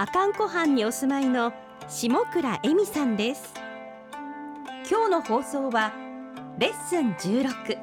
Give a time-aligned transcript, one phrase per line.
[0.00, 1.52] 阿寒湖畔にお住まいの
[1.88, 3.52] 下倉恵美さんです。
[4.88, 5.92] 今日の放送は
[6.56, 7.76] レッスン16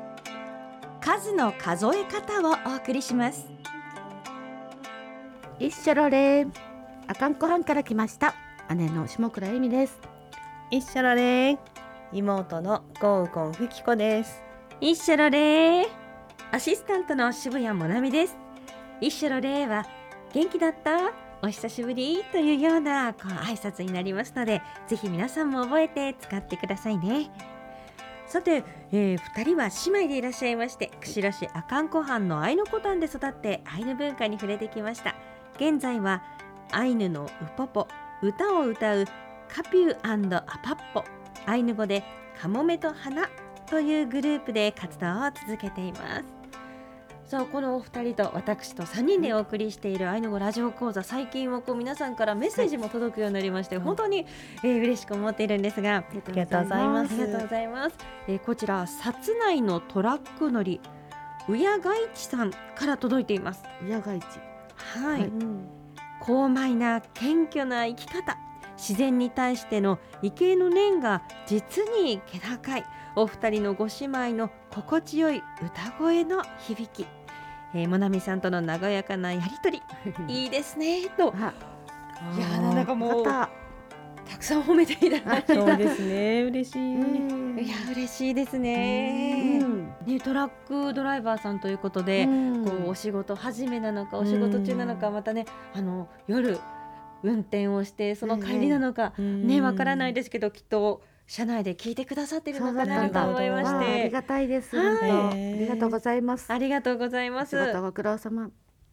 [1.01, 3.49] 数の数え方をお送りします。
[5.59, 6.43] 一緒ろれ。
[6.43, 6.51] ー
[7.07, 8.33] あかんこはんから来ました。
[8.73, 9.99] 姉の下倉恵美です。
[10.71, 11.21] 一緒られ。
[11.21, 11.57] ー
[12.13, 14.41] 妹のゴウコンフキコです。
[14.79, 15.81] 一緒ろれ。
[15.81, 15.85] ー
[16.53, 18.37] アシスタントの渋谷もなみです。
[19.01, 19.85] 一緒ろれーは
[20.31, 21.24] 元気だった？
[21.41, 27.29] お久しぶりというようなこう挨拶になりますのでぜひ皆さんも覚えて使ってくださいね。
[28.27, 35.15] さて、えー、2人は姉妹でいらっしゃいまして釧路市阿寒湖畔のアイヌコタンで育ってアイヌ文化に触れてきました。
[35.57, 36.23] 現在は
[36.71, 37.87] アイヌのウポポ
[38.21, 39.05] 歌を歌う
[39.47, 41.03] カピューアパッポ
[41.45, 42.03] アイヌ語で
[42.41, 43.29] カモメと花
[43.69, 46.34] というグループで活動を続けています。
[47.27, 54.27] さあこのお二人と私と3人でお送りしているアイヌ語ラジオ講座最近はこう皆さんからメッセージも届くようになりまして、本当に、
[54.63, 57.13] えー、嬉しく思っているんですがありがとうございます。
[57.15, 60.79] ありがとうございます、えー、こちら札内のトラック乗り
[61.49, 63.63] うやがいちさんから届いています。
[63.83, 64.23] 親が一
[64.75, 65.31] はい、はい。
[66.19, 68.37] 高邁な謙虚な生き方。
[68.77, 72.85] 自然に対しての畏敬の念が実に気高い。
[73.15, 77.07] お二人のご姉妹の心地よい歌声の響き、
[77.75, 79.81] えー、もなみさんとの和やかなやりとり。
[80.33, 81.09] いいですね。
[81.17, 81.33] と。
[81.35, 81.53] あ
[82.37, 83.49] いやーなんかもうま
[84.25, 86.43] たくさん褒めていただいて そうですね。
[86.43, 87.59] 嬉しい、たうん。
[87.59, 89.93] いや嬉しいですね,、うん。
[90.05, 92.65] ねトラックドライバーさんということで、うん。
[92.65, 96.57] こうお仕事始めなのかお仕事中なのかまたねあの夜
[97.23, 104.77] 運転をしてその帰りなのか、ねわからないですけどきっと車内で聞いてくださってるのかなと思いましわあありてがたいです。
[104.77, 105.11] はい。
[105.11, 105.29] 本当。
[105.29, 106.53] ありがとうございます。
[106.53, 107.57] ありがとうございます。
[107.57, 108.51] お仕事ご苦労様。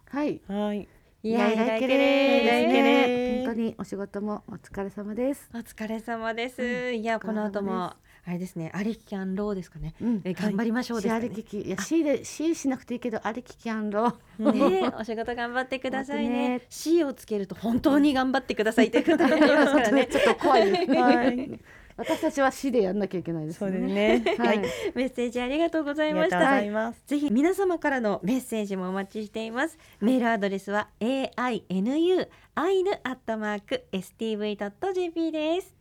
[0.09, 0.41] はい。
[0.48, 0.88] はい。
[1.25, 5.48] いやいらいけれ本当にお仕事もお疲れ様です。
[5.54, 6.97] お疲れ様です、うん。
[6.97, 10.21] いやこの後もあれですねアリキャンローですかね、うん。
[10.25, 11.28] え頑張りましょうですかね。
[11.28, 16.48] シありききいや C で C しなくていいけどありききやんろね、お仕事頑張ってくださいね。
[16.59, 16.66] ね。
[16.69, 20.06] C をつけると本当に頑張ってくださいということになりますからね。
[20.10, 21.60] ちょっと怖いはい
[22.02, 24.58] 私たちは C でやんなきゃいけないですそうですねねはい
[24.94, 26.38] メッセージありがとうござあいました。
[26.38, 29.78] りがとうございぜひ皆様からのメッセージもお待ちしています。
[30.00, 35.74] メールアドレスは ainu アイヌアットマーク stv ドット jp です。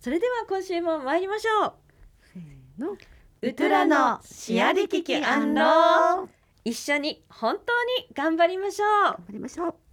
[0.00, 1.72] それでは今週も参りましょう。
[2.32, 2.96] せーの
[3.42, 6.28] ウトラのシアリキキアンロー頑
[6.64, 8.88] 一緒に本当に頑張りましょう。
[8.88, 9.83] 張りましょう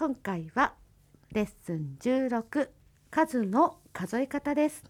[0.00, 0.72] 今回は
[1.30, 2.70] レッスン16
[3.10, 4.82] 数の数え方です。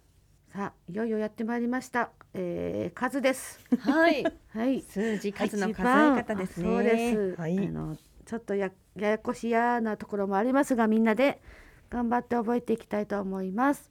[0.52, 3.58] さあいよいよやってまいりました、えー、数です。
[3.80, 4.22] はい。
[4.54, 4.80] はい。
[4.82, 6.64] 数字数の数え方ですね。
[6.64, 7.58] そうです、はい。
[7.58, 11.42] あのちょっとやややこしいやなところもありますがみんなで
[11.90, 13.90] 頑張って覚えていきたいと思います、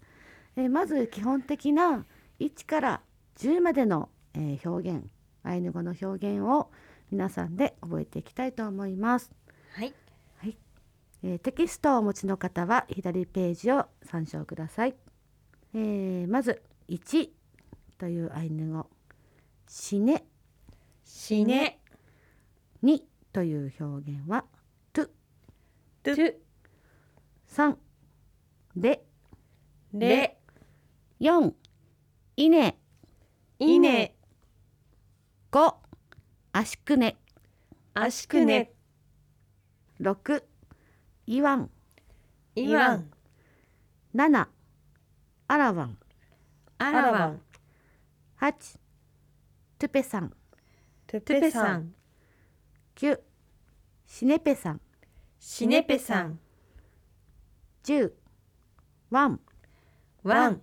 [0.56, 2.06] えーまず基本的な
[2.40, 3.02] 1から
[3.36, 5.06] 10までの、えー表現
[5.44, 6.72] アイヌ語の表現を
[7.12, 9.30] 皆さんで覚えていきたいと思います、
[9.74, 9.94] はい。
[11.24, 14.96] えーテキストをお持ちの方は左ページを参照ください、
[15.74, 17.30] えーまず1
[17.98, 18.90] というアイヌ語。
[19.68, 20.26] 死ね。
[21.06, 21.80] 死ね。
[22.84, 24.46] 2という表現は
[24.94, 25.10] トゥ
[26.04, 26.36] トゥ。
[27.50, 27.76] 3
[28.76, 29.04] で。
[29.94, 30.38] れ。
[31.20, 31.54] 4
[32.38, 32.80] いね。
[33.60, 34.16] いね。
[35.52, 35.76] 5
[36.54, 37.18] 足くね。
[37.94, 38.72] あしくね。
[40.00, 40.44] 6
[41.30, 41.70] いわん
[42.56, 43.12] いわん。
[44.16, 44.48] 7
[45.48, 45.98] あらわん
[46.80, 47.42] あらわん。
[48.42, 48.80] 8
[49.78, 50.34] トゥペさん
[51.06, 51.94] トゥペさん。
[52.96, 53.20] 9
[54.08, 54.82] シネペさん
[55.40, 56.40] しねぺさん。
[57.84, 58.12] 10
[59.12, 59.40] ワン
[60.24, 60.62] わん。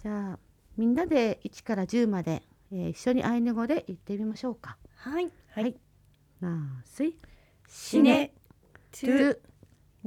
[0.00, 0.38] じゃあ
[0.76, 5.28] みんなで1から10まで、えー一緒にアイヌ語で言ってみましょうかはい。
[5.50, 5.74] はい
[6.40, 7.16] なあすい
[7.68, 8.32] しね。
[8.92, 9.38] トゥ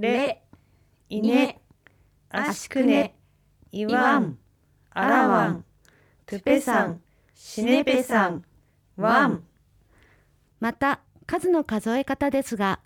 [0.02, 0.44] れ
[1.10, 1.62] いねね。
[2.30, 3.16] あしくね
[3.72, 4.38] いいわんわん
[4.92, 5.66] あらわん
[6.26, 7.02] トゥペさん
[7.34, 8.44] しねぺさん
[8.98, 9.44] わん
[10.60, 12.80] また数の数え方ですが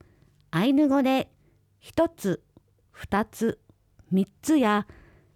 [0.51, 1.29] アイヌ語で
[1.81, 2.43] 1つ
[2.95, 3.59] 2つ
[4.13, 4.87] 3つや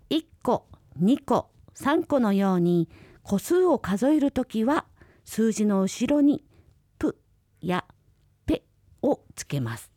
[0.10, 0.68] 1個
[1.02, 2.90] 2個3個のように
[3.24, 4.86] 個数を数えるときは
[5.26, 6.46] 数字の後ろに
[6.98, 7.20] 「プ」
[7.60, 7.86] や
[8.46, 8.64] 「ペ」
[9.04, 9.97] をつけます。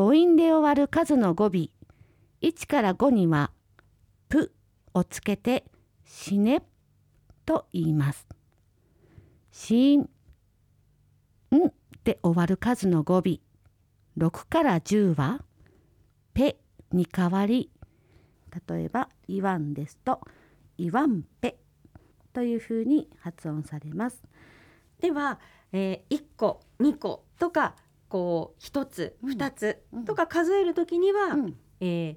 [0.00, 1.68] 母音で終わる数の語尾
[2.40, 3.52] 1から5には
[4.30, 4.54] 「プ」
[4.94, 5.66] をつけて
[6.06, 6.62] 「しね」
[7.44, 8.26] と言います。
[9.52, 10.08] しん、ん
[12.02, 13.40] で終わる数の語尾
[14.16, 15.44] 6から10は
[16.32, 16.58] 「ペ」
[16.92, 17.70] に代わり
[18.66, 20.22] 例えば「イワン」ですと
[20.78, 21.60] 「イワンペ」
[22.32, 24.22] というふうに発音されます。
[24.98, 25.38] では、
[25.72, 27.76] えー、1個2個とか
[28.10, 32.16] こう1つうん2つうんとか数えるときには、うんえー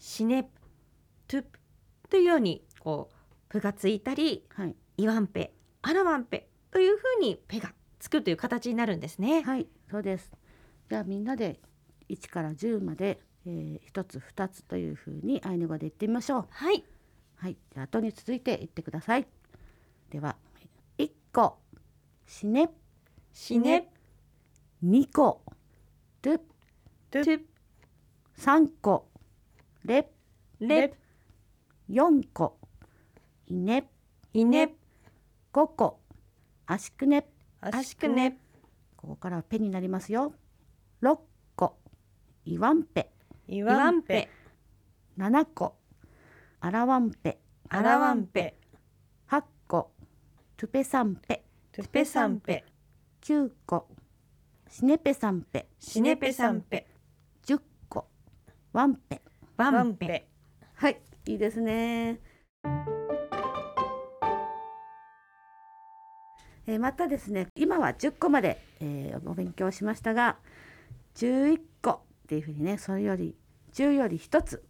[0.00, 0.50] シネプ
[1.28, 1.58] トゥプ
[2.08, 3.14] というようにこう
[3.50, 5.52] プがついたりはい、イワンペ
[5.82, 9.42] アラワンペというふうにペがつくという形になるんですね。
[9.42, 10.32] はい、そうです。
[10.88, 11.60] じゃあみんなで
[12.08, 16.46] 1から10まで、えー、1つ2つというふうにアイヌ語で言ってみましょう。
[16.48, 16.82] はい、
[17.36, 19.26] はい、じゃあ後に続いて言ってください。
[20.08, 20.36] では
[20.96, 21.58] 1個
[22.26, 22.70] しね
[23.34, 23.89] シネ
[24.82, 25.42] 2個。
[26.22, 26.40] トゥ
[27.10, 27.42] トゥ
[28.38, 29.08] 3個。
[29.84, 30.08] レ
[30.58, 30.94] レ
[31.90, 32.58] 4個。
[33.46, 33.86] イネ
[34.32, 34.74] イネ
[35.52, 36.00] 5個。
[36.66, 37.26] アシクネ
[37.60, 38.38] アシクネ
[38.96, 40.32] ここからはペになりますよ。
[41.02, 41.18] 6
[41.56, 41.76] 個。
[42.46, 43.10] イワンペ
[43.48, 44.30] イイワンペ
[45.18, 45.76] 7個。
[46.60, 47.38] アラワンペ
[47.68, 48.56] アラワンペ
[49.28, 49.90] 8個。
[50.56, 52.64] トゥペサンペトゥペサンペ
[53.20, 53.88] 9個
[54.72, 55.66] シネペサンペ。
[55.80, 56.86] シネペサンペ。
[57.44, 58.06] 10個。
[58.72, 59.20] ワンペ。
[59.56, 60.06] ワワンンペ。
[60.06, 60.28] ペ
[60.74, 62.20] はいいいですね。
[66.66, 70.36] えーまたですね今は10個まで、えーお勉強しましたが
[71.16, 73.34] 11個っていうふうにねそれより
[73.72, 74.64] 10より1つ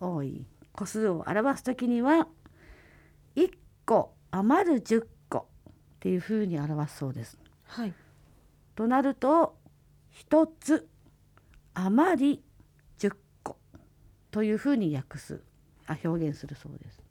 [0.00, 2.26] 多い個数を表すときには
[3.36, 3.50] 1
[3.84, 7.38] 個余る10個っていうふうに表すそうです。
[7.68, 7.94] はい
[8.76, 9.56] となると
[10.30, 10.88] 1つ
[11.74, 12.42] 余り
[12.98, 13.56] 10個
[14.30, 15.42] というふうに訳す。
[15.86, 17.02] あ表現するそうです。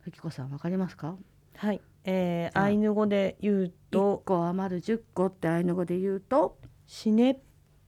[0.00, 1.16] ふきこさんわかりますか？
[1.56, 7.40] はい、えー、あアイヌ語で言う ?1 と個余る10個ってアイヌ語で言うと、シネ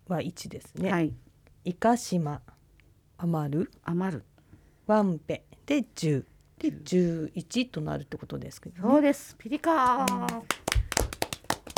[0.07, 1.13] は1ですね、はい。
[1.65, 2.41] イカシマ
[3.19, 3.71] 余る。
[3.83, 4.25] 余る。
[4.87, 6.25] ワンペで10
[6.59, 9.35] で11となるってことですけど、ね、そうです。
[9.37, 10.56] ピリカー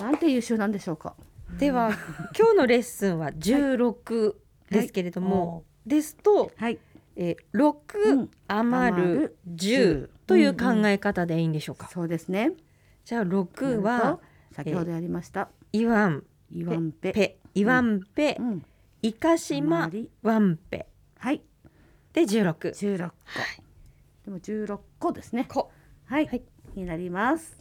[0.02, 1.14] なんて優秀なんでしょうか。
[1.58, 1.90] では
[2.38, 4.34] 今日のレッスンは16
[4.70, 6.78] ですけれども、ですと、はい。
[7.16, 7.74] えー、6、
[8.04, 8.30] うん。
[8.46, 12.52] 余る10という考え方でいいんでしょうか、そうですね。
[13.04, 14.20] じゃあ6は
[14.52, 16.22] 先ほどやりました、イワン
[16.52, 17.12] イワンペ。
[17.12, 17.38] ペ。
[17.54, 18.62] イワンペ、うん、
[19.02, 19.84] イカシマ。
[19.84, 20.10] 余り。
[20.22, 20.86] ワンペ。
[21.18, 21.42] はい。
[22.12, 23.14] で16 16個、
[24.24, 25.46] でも16個ですね。
[25.48, 25.70] 個
[26.06, 26.42] はい、はい。
[26.74, 27.56] になります。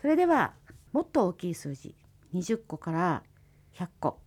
[0.00, 0.52] それでは
[0.96, 1.94] もっと大きい数字
[2.32, 3.22] 20個から
[3.74, 4.18] 100個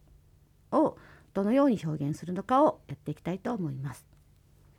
[0.72, 1.00] を
[1.34, 4.06] どのように表現するのかをやっていきたいと思います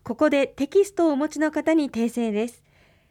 [0.05, 2.63] ここでテキストをお持ちの方に訂正です。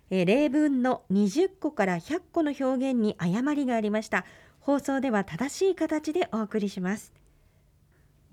[0.10, 4.26] え例文の20個から100個の表現に誤りがありました。
[4.60, 7.14] 放送では正しい形でお送りします。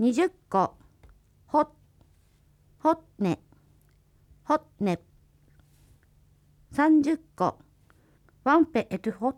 [0.00, 0.75] 20個
[1.47, 1.69] ほっ
[2.79, 3.41] ほっね
[4.45, 5.00] ほっね
[6.73, 7.59] 30個
[8.43, 9.35] ワンペエトホ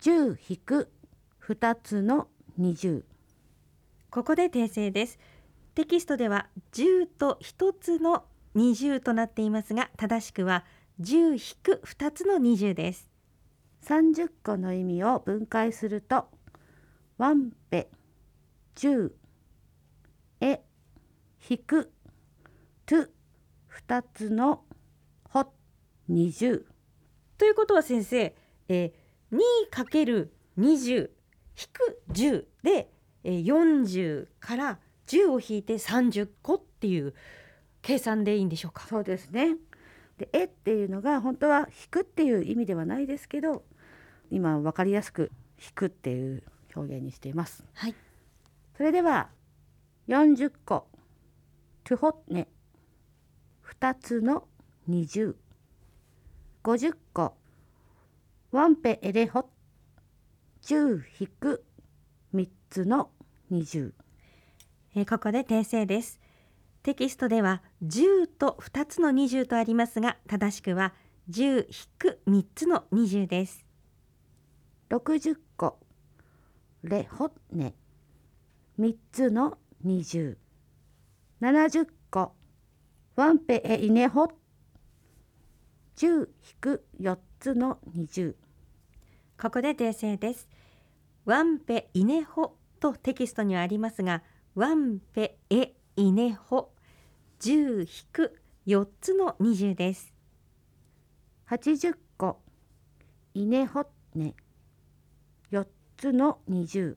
[0.00, 0.90] 10引く
[1.46, 2.28] 2つの
[2.58, 3.04] 20
[4.10, 5.18] ここで訂正です。
[5.74, 8.24] テキストでは10と1つの
[8.56, 10.64] 20となっていますが、正しくは
[11.00, 13.08] 10引く2つの20です。
[13.84, 16.28] 30個の意味を分解すると
[17.18, 17.88] ワンペ
[18.76, 19.12] 10
[20.40, 20.60] え
[21.48, 21.92] 引く
[22.86, 23.08] トゥ
[23.88, 24.64] 2つの
[25.24, 25.52] ほ
[26.10, 26.64] 20
[27.38, 28.34] ということは先生、
[28.68, 28.92] えー、
[29.32, 30.30] 2×20
[30.98, 32.90] 引く10で、
[33.24, 37.14] えー、40から10を引いて30個っていう
[37.82, 38.86] 計算でいいんでしょうか？
[38.86, 39.56] そうですね。
[40.18, 43.64] で「え」っていうのが本当は「引く」っていう意味ではないですけど
[44.30, 46.42] 今分かりやすく「引く」っていう
[46.76, 47.64] 表現にしています。
[47.74, 47.94] はい。
[48.76, 49.30] それでは
[50.08, 50.88] 40個
[51.84, 52.48] 「トゥホネ」
[53.80, 54.46] 2つの
[54.88, 55.34] 2050
[57.12, 57.36] 個
[58.52, 59.48] 「ワンペエレホ」
[60.62, 61.64] 10引く
[62.34, 63.12] 3つの
[63.50, 63.92] 20
[64.94, 66.18] えーここで訂正です。
[66.82, 70.94] テキストでは10と2つの20とありますが正しくは
[71.28, 73.64] 10引く3つの20です。
[74.88, 75.78] 60個。
[76.82, 77.74] レホネ。
[78.80, 82.34] 3つの2070個。
[83.14, 84.32] ワンペエイネホ
[85.96, 86.26] 10引
[86.60, 88.34] く4つの20
[89.40, 90.46] ここで訂正です。
[91.24, 94.22] ワンペイネホとテキストにはありますが
[94.54, 96.72] ワンペエイネホ
[97.40, 100.12] 10引く4つの20です。
[101.48, 102.42] 80個
[103.32, 104.34] イネホネ
[105.50, 105.66] 4
[105.96, 106.96] つの2090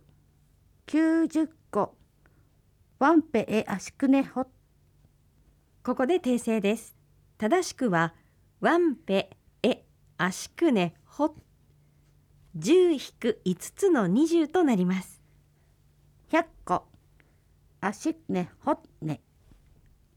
[1.72, 1.96] 個
[3.00, 4.48] ワンペエアシクネホ
[5.82, 6.94] ここで訂正です。
[7.38, 8.14] 正しくは
[8.60, 9.30] ワンペ
[9.64, 9.86] エ
[10.18, 11.34] アシクネホ
[12.56, 15.22] 10引く5つの20となります。
[16.32, 16.84] 100個
[17.82, 19.22] アシクネホネ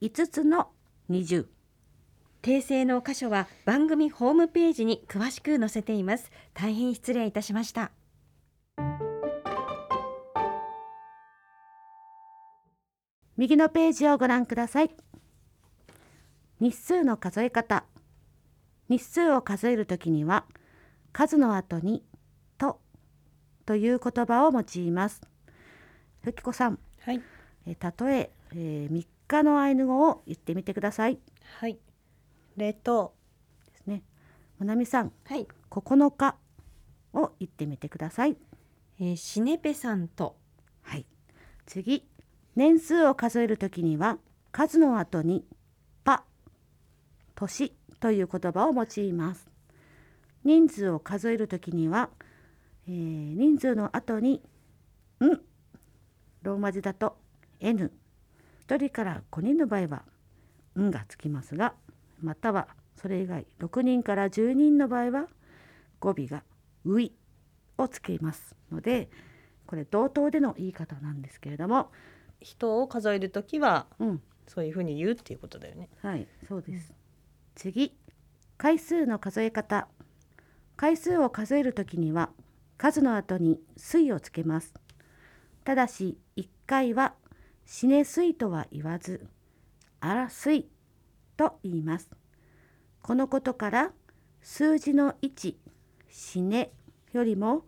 [0.02, 0.68] 5つの
[1.10, 1.46] 20
[2.42, 6.30] 訂正の箇所は番組ホームページに詳しく載せています。
[6.52, 7.90] 大変失礼いたしました。
[13.36, 14.90] 右のページをご覧ください。
[16.60, 17.84] 日数の数え方。
[18.88, 20.44] 日数を数えるときには
[21.12, 22.04] 数の後に
[23.66, 25.20] 「」という言葉を用います。
[26.22, 27.20] ふきこさんはい。
[27.66, 31.18] えーたとええー、3日のアイヌ語を言ってみてください。
[31.58, 31.78] はい。
[32.56, 33.14] レト
[33.66, 34.02] ですね。
[34.58, 36.36] まなみさんはい、9日
[37.12, 38.36] を言ってみてください。
[39.00, 40.36] えー、シネペさんと。
[40.82, 41.04] はい。
[41.66, 42.08] 次
[42.54, 44.18] 年数を数えるときには
[44.52, 45.44] 数の後に
[46.04, 46.24] 「パ」
[47.34, 49.50] 「年」という言葉を用います。
[50.44, 52.08] 人数を数えるときには、
[52.88, 52.92] えー
[53.36, 54.42] 人数の後に
[55.20, 55.40] 「ん」
[56.42, 57.18] ローマ字だと
[57.60, 57.92] 「N」
[58.68, 60.04] 1人から5人の場合は
[60.78, 61.74] 「ん」がつきますが
[62.20, 65.28] またはそれ以外6人から10人の場合は
[66.00, 66.44] 語尾が
[66.84, 67.12] 「うい」
[67.78, 68.56] をつけます。
[68.70, 69.10] ので
[69.66, 71.90] これ同等での言い方なんですけれども、
[72.40, 75.88] 人を数えるときはうん、そういうふうに言うっていうことだよね。
[76.02, 76.94] はい、そうです。
[77.56, 77.96] 次、
[78.56, 79.88] 回数の数え方。
[80.76, 82.30] 回数を数えるときには
[82.78, 84.74] 数の後に水をつけます。
[85.64, 87.14] ただし1回は
[87.64, 89.26] 死ね水とは言わず、
[90.00, 90.68] あら水
[91.36, 92.10] と言います。
[93.02, 93.92] このことから
[94.42, 95.54] 数字の1、
[96.08, 96.72] 死ね
[97.12, 97.64] よりも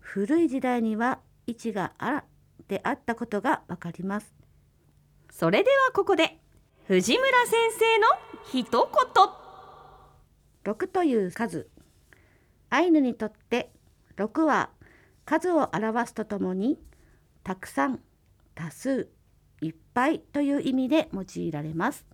[0.00, 2.24] 古い時代には1があら
[2.68, 4.32] であったことがわかります。
[5.30, 6.38] それではここで
[6.86, 8.06] 藤村先生の
[8.62, 8.70] 一
[10.64, 11.68] 言6という数
[12.68, 13.72] アイヌにとって
[14.24, 14.70] 6は
[15.24, 16.78] 数を表すとともに
[17.42, 18.00] たくさん
[18.54, 19.08] 多数
[19.62, 22.04] いっぱいという意味で用いられます、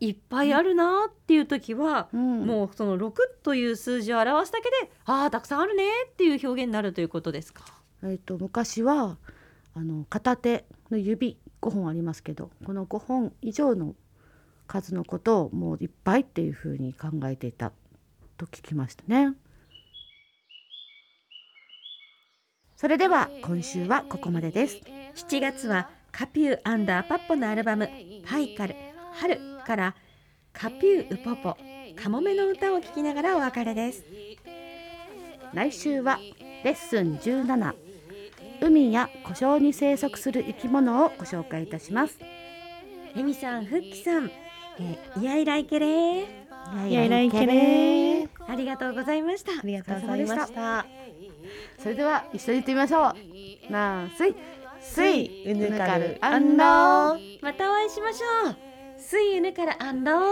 [0.00, 2.46] いっぱいあるなっていう時は、うん。
[2.46, 7.64] もうその6という数字を表すだけでああたくさんあるねっていう表現になるということですか？
[8.02, 9.16] えっと昔は
[9.74, 13.94] あの片手の指5本ありますけどこの5本以上の
[14.66, 17.72] 数のことをもういっぱいっていうふうに考えていた
[18.36, 19.34] と聞きましたね
[22.84, 24.82] それでは今週はここまでです。
[25.14, 27.88] 7月はカピューアンダーパッポのアルバム
[28.28, 28.76] パイカル
[29.14, 29.94] 春から
[30.52, 31.56] カピューウポポ
[31.96, 34.04] カモメの歌を聴きながらお別れです。
[35.54, 36.18] 来週は
[36.62, 37.74] レッスン17
[38.60, 42.18] 海や湖沼に生息する生き物をご紹介いたします。
[43.16, 44.30] エミさん、フッキさん、
[44.78, 48.28] えー、イヤイライケレーいやいらいけれ。
[48.46, 49.52] ありがとうございました。
[49.52, 50.84] ありがとうございました
[51.84, 53.12] それでは一緒に言ってみましょ
[53.68, 53.70] う。
[53.70, 54.34] なあすい
[54.80, 58.56] すいウヌカルアンローまたお会いしましょう。
[58.98, 60.22] スイユヌからアンロー